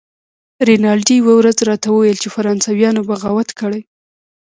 رینالډي 0.67 1.15
یوه 1.21 1.33
ورځ 1.39 1.57
راته 1.69 1.87
وویل 1.91 2.17
چې 2.23 2.27
فرانسویانو 2.35 3.05
بغاوت 3.09 3.49
کړی. 3.59 3.81